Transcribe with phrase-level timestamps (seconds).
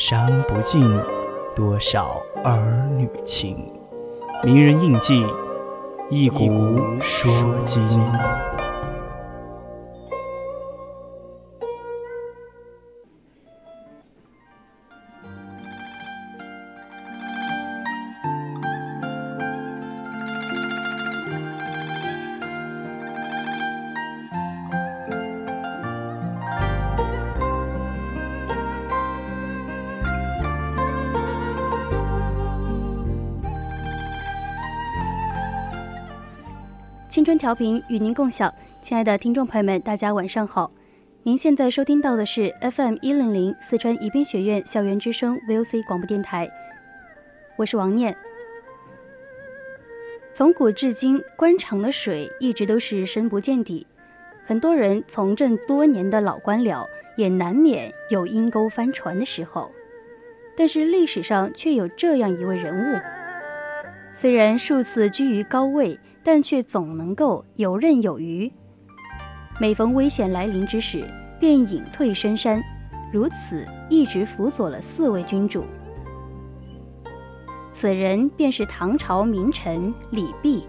[0.00, 0.82] 伤不尽
[1.54, 3.70] 多少儿女情。
[4.42, 5.26] 名人印记，
[6.08, 7.30] 一古说
[7.66, 8.00] 今。
[37.30, 40.68] 春调频与您共享，亲爱的听众朋友们，大家晚上好。
[41.22, 46.50] 您现在收听到的是 FM 一零零四川宜宾学院校园之声 VOC 广播电台，
[47.54, 48.16] 我是王念。
[50.34, 53.86] 从古至今，官场的水一直都是深不见底，
[54.44, 56.84] 很多人从政多年的老官僚
[57.16, 59.70] 也难免有阴沟翻船的时候。
[60.56, 62.98] 但是历史上却有这样一位人物，
[64.14, 65.98] 虽然数次居于高位。
[66.22, 68.52] 但却总能够游刃有余，
[69.58, 71.02] 每逢危险来临之时，
[71.40, 72.62] 便隐退深山，
[73.10, 75.64] 如此一直辅佐了四位君主。
[77.72, 80.62] 此人便是唐朝名臣李泌，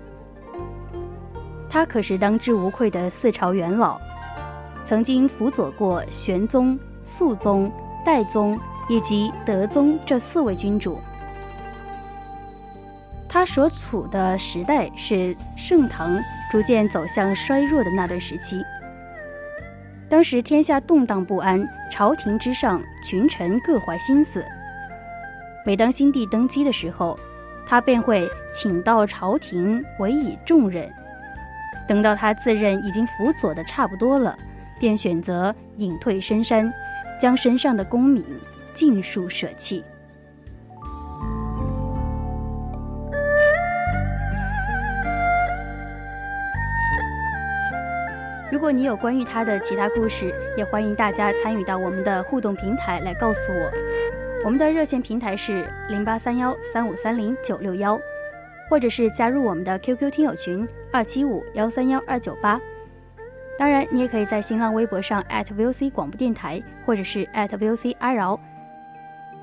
[1.69, 3.99] 他可是当之无愧的四朝元老，
[4.87, 7.69] 曾经辅佐过玄宗、肃宗、
[8.05, 8.57] 代宗
[8.87, 10.97] 以及德宗这四位君主。
[13.33, 16.19] 他所处的时代是盛唐
[16.51, 18.61] 逐渐走向衰弱的那段时期。
[20.09, 24.43] 当时天下动荡不安，朝廷之上群臣各怀心思。
[25.65, 27.17] 每当新帝登基的时候，
[27.65, 30.91] 他便会请到朝廷委以重任。
[31.87, 34.37] 等到他自认已经辅佐的差不多了，
[34.77, 36.69] 便选择隐退深山，
[37.17, 38.25] 将身上的功名
[38.73, 39.85] 尽数舍弃。
[48.51, 53.71] 如果你有关于他的其他故事，也欢迎大家参与到我们的互动平台来告诉我。
[54.43, 57.97] 我们的热线平台是零八三幺三五三零九六幺，
[58.69, 62.59] 或者是加入我们的 QQ 听友群二七五幺三幺二九八。
[63.57, 68.37] 当然，你也可以在新浪微博上 @VOC 广播电台，或者是 @VOC 阿饶。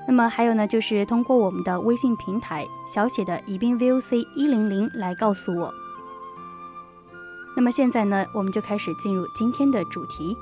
[0.07, 5.73] 那么还有呢，就是通过我们的微信平台小写的宜宾 VOC 一零零来告诉我。
[7.59, 10.37] 那么现在呢，我们就开始进入今天的主题。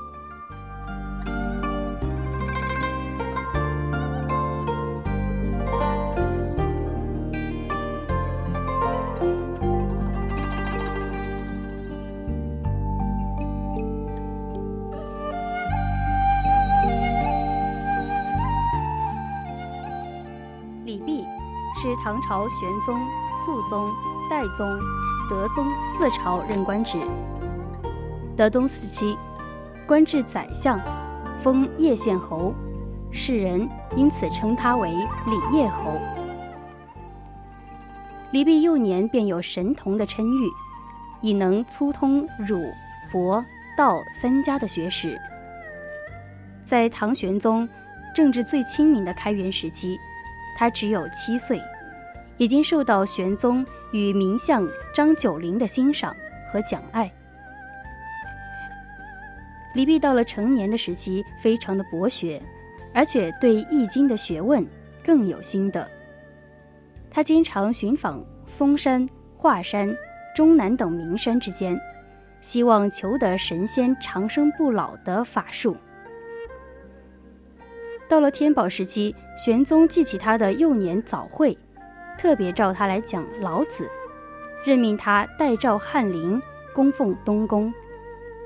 [20.85, 21.25] 李泌
[21.81, 22.95] 是唐朝玄宗、
[23.43, 23.91] 肃宗、
[24.29, 25.06] 代宗。
[25.29, 25.67] 德宗
[25.99, 26.97] 四朝任官职，
[28.37, 29.17] 德宗四期，
[29.85, 30.79] 官至宰相，
[31.43, 32.55] 封叶县侯，
[33.11, 33.67] 世人
[33.97, 35.91] 因此称他为李叶侯。
[38.31, 40.49] 李泌幼年便有神童的称誉，
[41.19, 42.63] 已能粗通儒、
[43.11, 43.43] 佛、
[43.77, 45.19] 道三家的学识。
[46.65, 47.67] 在唐玄宗
[48.15, 49.97] 政治最清明的开元时期，
[50.57, 51.61] 他只有七岁。
[52.37, 56.15] 已经受到玄宗与名相张九龄的欣赏
[56.51, 57.11] 和奖爱。
[59.75, 62.41] 李泌到了成年的时期，非常的博学，
[62.93, 64.65] 而且对《易经》的学问
[65.03, 65.87] 更有心得。
[67.11, 69.95] 他经常寻访嵩山、华山、
[70.35, 71.79] 终南等名山之间，
[72.41, 75.77] 希望求得神仙长生不老的法术。
[78.07, 81.57] 到了天宝时期，玄宗记起他的幼年早慧。
[82.17, 83.89] 特别召他来讲老子，
[84.65, 86.41] 任命他代召翰林，
[86.73, 87.73] 供奉东宫，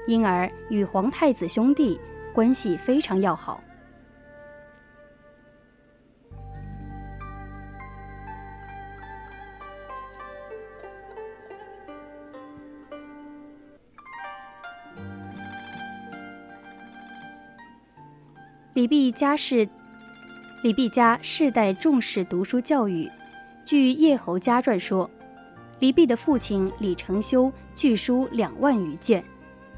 [0.08, 2.00] 因而与皇太子兄弟
[2.34, 3.62] 关系非常要好。
[18.74, 19.68] 李泌家世，
[20.64, 23.10] 李泌家世代重视读书教育。
[23.72, 25.10] 据《叶侯家传》说，
[25.80, 29.24] 李泌的父亲李承修据书两万余卷，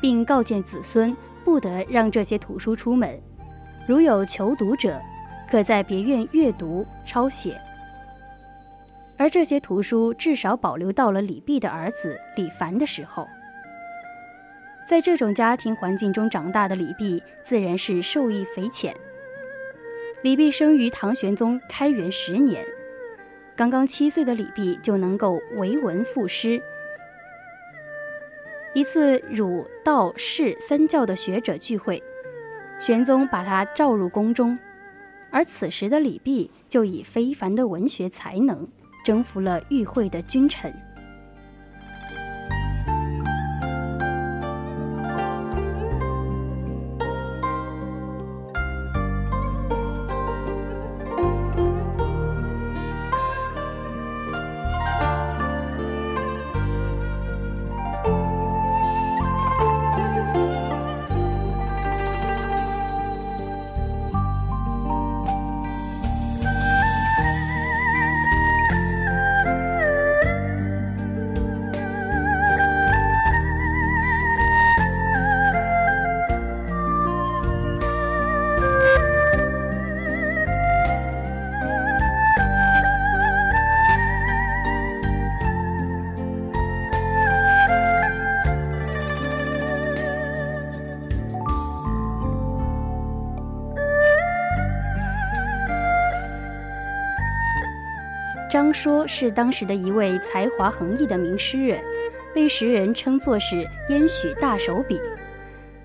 [0.02, 3.22] 并告诫子孙不得让这些图书出门，
[3.88, 5.00] 如有求读者，
[5.48, 7.56] 可在别院阅读抄写。
[9.16, 13.28] 而这些图书至少保留到了李泌的儿子李凡的时候。
[14.90, 18.92] 在这种家庭环境中长大的李泌，自然是受益匪浅。
[20.24, 22.66] 李泌生于唐玄宗开元十年，
[23.56, 26.62] 刚刚七岁的李泌就能够为文赋诗。
[28.74, 32.02] 一次儒道释三教的学者聚会，
[32.82, 34.58] 玄宗把他召入宫中，
[35.30, 38.68] 而此时的李泌就以非凡的文学才能
[39.06, 40.74] 征服了与会的君臣。
[98.54, 101.84] 张说是当时的一位才华横溢的名诗人，
[102.36, 105.02] 被时人称作是“燕许大手笔”。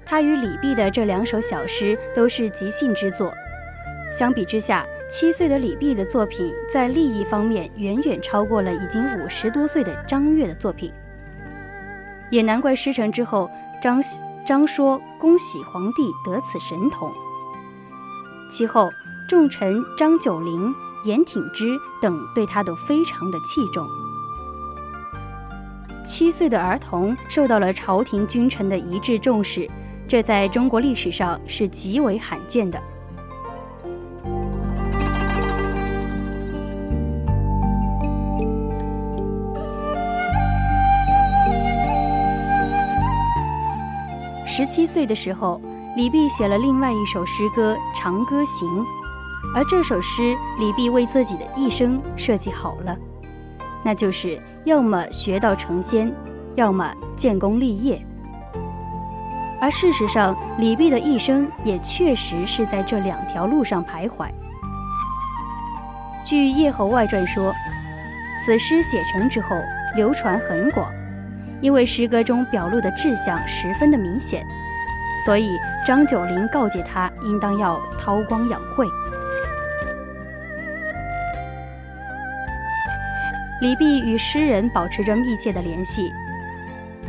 [0.04, 3.32] 他与李泌的这两首小诗都是即兴之作。
[4.12, 10.92] 相比之下，七岁的李泌的作品在立意方面远远超过了已经五十多岁的张悦的作品。
[12.30, 13.50] 也难怪诗成之后，
[13.82, 14.04] 张
[14.46, 17.10] 张说恭喜皇帝得此神童。
[18.52, 18.90] 其后，
[19.26, 20.70] 重臣张九龄。
[21.04, 23.86] 严挺之等对他都非常的器重。
[26.06, 29.68] 七岁的儿童受到了朝廷君臣的一致重视，
[30.08, 32.80] 这在中国历史上是极为罕见的。
[44.46, 45.60] 十七岁的时候，
[45.94, 48.68] 李泌写了另外一首诗歌《长歌行》。
[49.54, 52.96] 而这首诗，李泌为自己的一生设计好了，
[53.84, 56.12] 那就是要么学道成仙，
[56.54, 58.04] 要么建功立业。
[59.60, 64.28] 而事实上，李泌的一生也确实是在这两条路上徘徊。
[66.24, 67.52] 据《叶侯外传》说，
[68.44, 69.48] 此诗写成之后
[69.96, 70.92] 流传很广，
[71.60, 74.44] 因为诗歌中表露的志向十分的明显，
[75.24, 78.86] 所以张九龄告诫他应当要韬光养晦。
[83.60, 86.12] 李泌与诗人保持着密切的联系，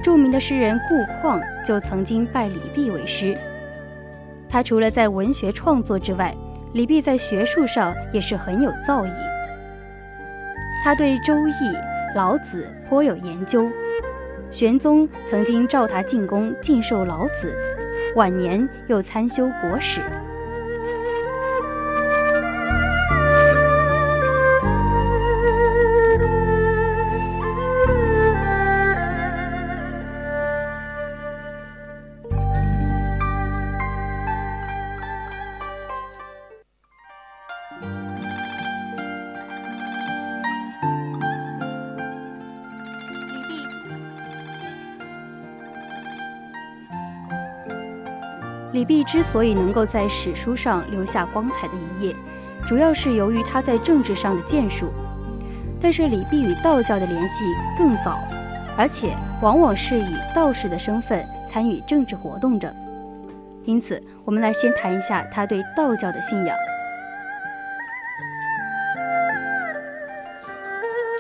[0.01, 3.38] 著名的诗人顾况就曾经拜李泌为师。
[4.50, 6.36] 他除了在文学创作之外，
[6.74, 9.12] 李泌在学术上也是很有造诣。
[10.84, 11.51] 他对《周易》
[12.15, 13.70] 《老子》颇有研究，
[14.50, 17.53] 玄宗曾经召他进宫进授《老子》，
[18.15, 20.01] 晚年又参修国史。
[48.72, 52.16] 李泌之所以能够在史书上留下光彩的一页，
[52.68, 54.92] 主要是由于他在政治上的建树。
[55.82, 57.46] 但是李泌与道教的联系
[57.78, 58.20] 更早，
[58.78, 62.72] 而且往往是以道士的身份参与政治活动的。
[63.66, 66.56] 因此，我们来先谈一下他对道教的信仰。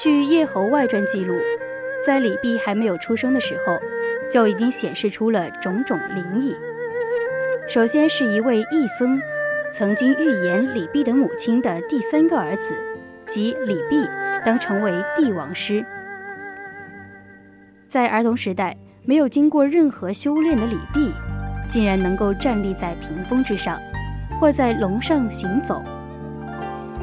[0.01, 1.33] 据《叶侯外传》记录，
[2.05, 3.79] 在李泌还没有出生的时候，
[4.31, 6.55] 就已经显示出了种种灵异。
[7.69, 9.21] 首先是一位义僧，
[9.75, 12.73] 曾经预言李泌的母亲的第三个儿子，
[13.27, 14.09] 即李泌，
[14.43, 15.85] 当成为帝王师。
[17.87, 21.11] 在儿童时代，没有经过任何修炼的李泌，
[21.69, 23.77] 竟然能够站立在屏风之上，
[24.39, 25.79] 或在龙上行走。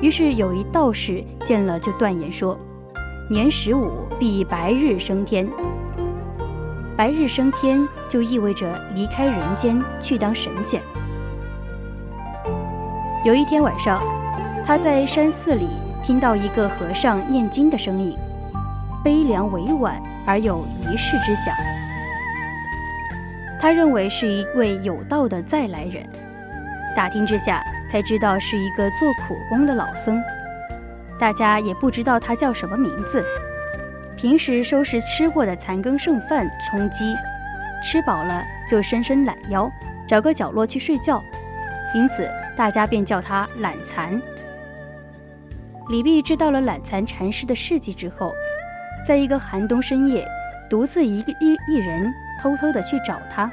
[0.02, 2.58] 于是有一道士见了，就断言说。
[3.30, 5.48] 年十五必白日升天，
[6.96, 10.80] 白日升天就意味着离开人间去当神仙。
[13.24, 14.00] 有一天晚上，
[14.64, 15.68] 他在山寺里
[16.02, 18.16] 听到一个和尚念经的声音，
[19.04, 21.54] 悲凉委婉而有离世之想。
[23.60, 26.08] 他认为是一位有道的再来人，
[26.96, 27.62] 打听之下
[27.92, 30.18] 才知道是一个做苦工的老僧。
[31.18, 33.22] 大家也不知道他叫什么名字，
[34.16, 37.14] 平时收拾吃过的残羹剩饭充饥，
[37.84, 39.70] 吃饱了就伸伸懒腰，
[40.08, 41.22] 找个角落去睡觉，
[41.94, 44.20] 因此大家便叫他懒蚕。
[45.90, 48.32] 李泌知道了懒蚕禅师的事迹之后，
[49.06, 50.26] 在一个寒冬深夜，
[50.70, 52.10] 独自一个一一人
[52.42, 53.52] 偷偷的去找他，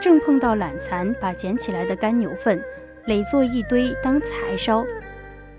[0.00, 2.58] 正碰到懒蚕把捡起来的干牛粪
[3.04, 4.82] 垒作一堆当柴烧。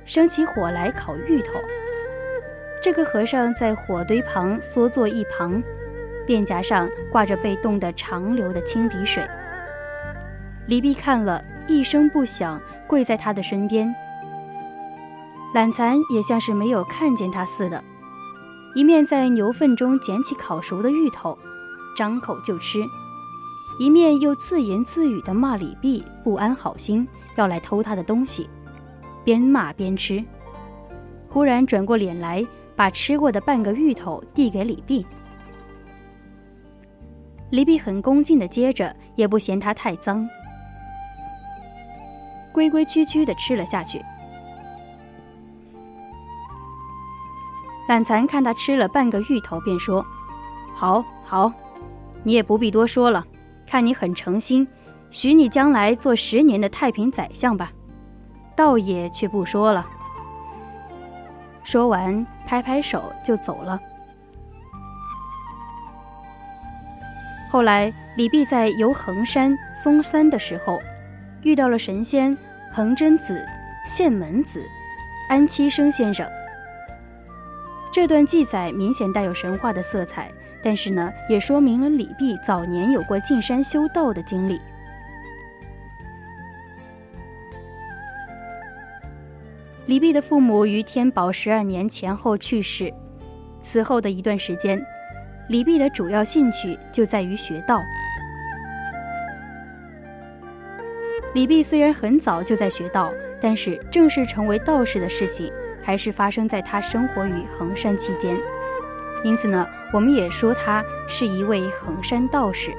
[0.04, 1.54] 生起火来烤芋头。
[2.84, 5.62] 这个和尚在火堆旁缩坐一旁，
[6.28, 9.24] 面颊上挂着被冻得长流的清鼻水。
[10.68, 13.94] 李泌看了一声不响，跪在他的身边。
[15.54, 17.84] 懒蚕也像是没有看见他似的，
[18.74, 21.38] 一面在牛粪中捡起烤熟的芋头，
[21.96, 22.80] 张口就吃，
[23.78, 28.50] 一面又自言自语地骂李泌不安好心，要来偷他的东西。
[29.24, 30.24] 边骂边吃，
[31.30, 32.44] 忽然转过脸来，
[32.82, 35.06] 把吃过的半个芋头递给李泌。
[37.52, 40.28] 李泌很恭敬的接着，也不嫌它太脏，
[42.52, 44.02] 规规矩矩的吃了下去。
[47.88, 50.04] 懒蚕看他吃了半个芋头，便说
[50.74, 51.54] ：“好好，
[52.24, 53.24] 你也不必多说了，
[53.68, 54.68] 看你很诚心，
[55.12, 57.72] 许你将来做十年的太平宰相吧。”
[58.58, 59.88] 道爷却不说了。
[61.72, 63.80] 说完，拍拍手就走了。
[67.50, 70.82] 后来，李泌在游衡山嵩山的时候，
[71.44, 72.38] 遇到了神仙
[72.74, 73.42] 恒真子、
[73.88, 74.62] 宪门子、
[75.30, 76.28] 安七生先生。
[77.90, 80.30] 这段记载明显带有神话的色彩，
[80.62, 84.60] 但是呢，也说明了李泌早年有过进山修道的经历。
[89.92, 92.90] 李泌的父母于天宝十二年前后去世，
[93.62, 94.82] 此后的一段时间，
[95.50, 97.78] 李泌的主要兴趣就在于学道。
[101.34, 105.52] 李泌虽然很早就在学道，但是正式成为道士的事情，
[105.84, 108.34] 还是发生在他生活于衡山期间。
[109.26, 112.72] 因此呢，我们也说他是一位衡山道士。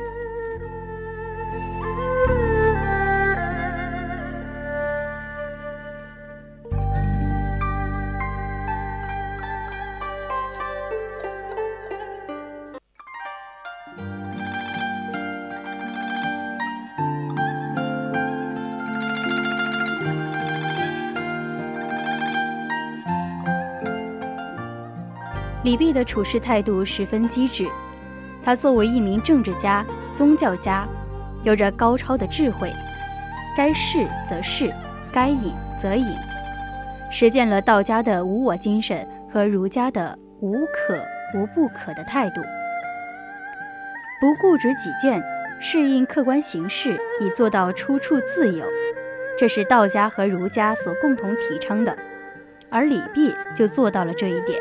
[25.63, 27.69] 李泌的处事态度十分机智，
[28.45, 29.85] 他作为一名政治家、
[30.17, 30.89] 宗教家，
[31.45, 32.73] 有着高超的智慧，
[33.57, 34.73] 该事则事，
[35.13, 36.17] 该隐则隐，
[37.13, 40.99] 实践了道家的无我精神和儒家的无可
[41.39, 42.41] 无不可的态度，
[44.21, 45.23] 不固执己见，
[45.61, 48.65] 适应客观形势，以做到出处自由，
[49.39, 51.97] 这是道家和儒家所共同提倡的，
[52.69, 54.61] 而李泌就做到了这一点。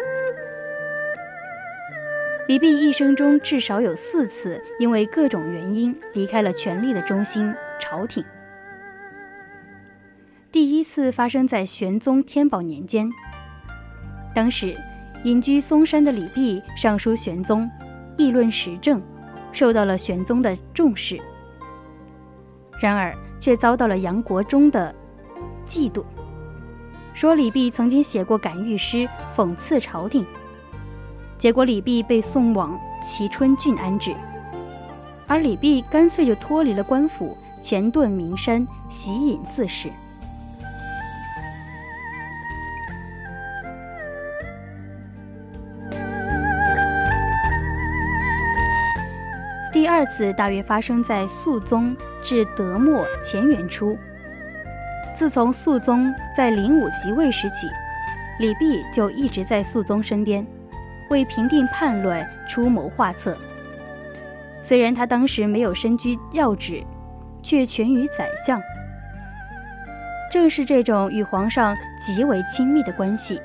[2.52, 8.22] 李泌一生中至少有四次因为各种原因离开了权力的中心——朝廷。
[10.52, 13.10] 第一次发生在玄宗天宝年间，
[14.36, 14.76] 当时
[15.24, 17.72] 隐居嵩山的李泌上书玄宗，
[18.18, 19.02] 议论时政，
[19.54, 21.18] 受到了玄宗的重视。
[22.82, 24.94] 然而却遭到了杨国忠的
[25.66, 26.04] 嫉妒，
[27.14, 30.26] 说李泌曾经写过感遇诗讽刺朝廷。
[31.42, 34.14] 结果李泌被送往蕲春郡安置，
[35.26, 39.90] 而李泌干脆就脱离了官府，潜遁名山，习隐自适。
[49.74, 53.98] 第二次大约发生在肃宗至德末乾元初。
[55.18, 57.66] 自从肃宗在灵武即位时起，
[58.38, 60.46] 李泌就一直在肃宗身边。
[61.12, 63.38] 为平定叛乱出谋划策。
[64.62, 66.82] 虽然他当时没有身居要职，
[67.44, 68.62] 却权于宰相。
[70.32, 73.42] 正是这种与皇上极为亲密的关系，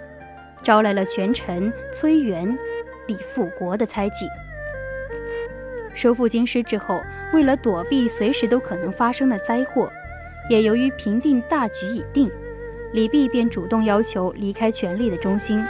[0.63, 2.57] 招来了权臣崔元、
[3.09, 4.29] 李复国的猜忌。
[5.97, 7.01] 收复京师之后，
[7.33, 9.91] 为了躲避随时都可能发生的灾祸，
[10.49, 12.31] 也由于平定大局已定，
[12.93, 15.65] 李泌便主动要求离开权力的中心，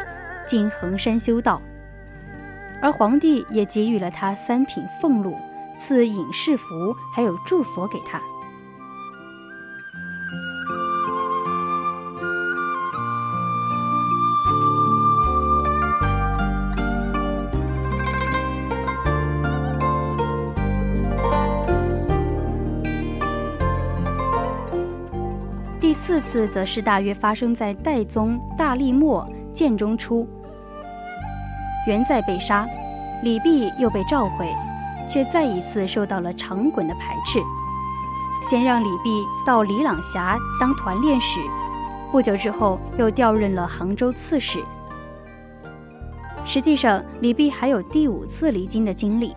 [0.46, 1.62] 进衡山修道。
[2.86, 5.34] 而皇帝也给予了他三品俸禄，
[5.80, 8.20] 赐隐士服，还有住所给他。
[25.80, 30.24] 第四次则是大约发生在代宗大历末建中初，
[31.86, 32.66] 元在被杀，
[33.22, 34.52] 李泌又被召回，
[35.10, 37.40] 却再一次受到了长衮的排斥。
[38.48, 41.40] 先让李泌到李朗峡当团练使，
[42.12, 44.62] 不久之后又调任了杭州刺史。
[46.44, 49.34] 实际上，李泌还有第五次离京的经历。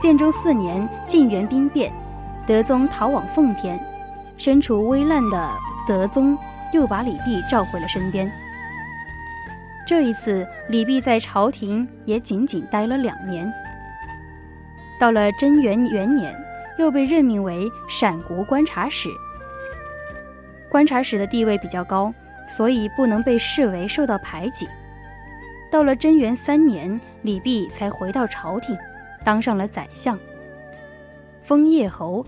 [0.00, 1.92] 建中四年，晋元兵变，
[2.46, 3.78] 德宗逃往奉天。
[4.36, 5.50] 身处危难的
[5.86, 6.36] 德宗
[6.72, 8.30] 又把李泌召回了身边。
[9.86, 13.48] 这一次，李泌在朝廷也仅仅待了两年。
[15.00, 16.34] 到了贞元元年，
[16.76, 19.08] 又被任命为陕国观察使。
[20.68, 22.12] 观察使的地位比较高，
[22.50, 24.66] 所以不能被视为受到排挤。
[25.70, 28.76] 到了贞元三年，李泌才回到朝廷，
[29.24, 30.18] 当上了宰相，
[31.44, 32.26] 封叶侯。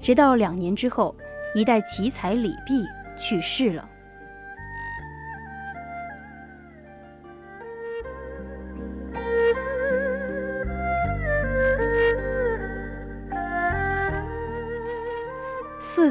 [0.00, 1.14] 直到两年之后，
[1.54, 2.84] 一代奇才李泌
[3.16, 3.88] 去世了。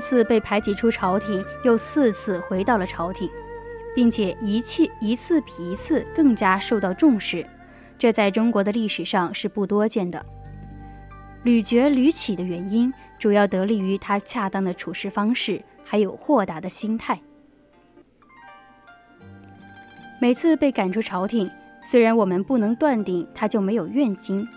[0.09, 3.29] 次被排挤出朝廷，又四次回到了朝廷，
[3.93, 7.45] 并且一切一次比一次更加受到重视，
[7.99, 10.25] 这在中国的历史上是不多见的。
[11.43, 12.91] 屡崛屡起的原因。
[13.19, 17.19] 主要得力于他恰当的处事方式，还有豁达的心态。
[20.21, 21.51] 每次被赶出朝廷，
[21.83, 24.47] 虽然我们不能断定他就没有怨心，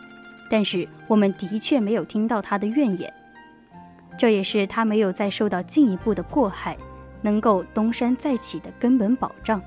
[0.49, 3.13] 但是我们的确没有听到他的怨言。
[4.19, 6.77] 这也是他没有再受到进一步的迫害，
[7.21, 9.61] 能够东山再起的根本保障。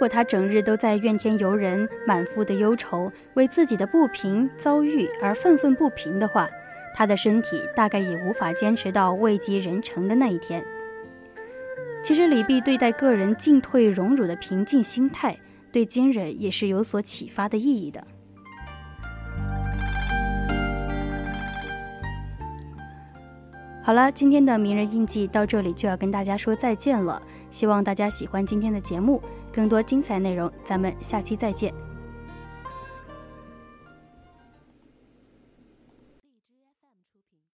[0.00, 6.48] 如果他整日都在怨天尤人、满腹的忧愁，为自己的不平遭遇而愤愤不平的话，
[6.96, 10.64] 他的身体大概也无法坚持到位极人臣的那一天。
[12.02, 15.36] 其实，李泌对待个人进退荣辱的平静心态，
[15.70, 18.02] 对今人也是有所启发的意义的。
[23.82, 27.20] 好了，今天的名人印记到这里就要跟大家说再见了。
[27.50, 29.20] 希望大家喜欢今天的节目，
[29.52, 31.74] 更多精彩内容，咱们下期再见。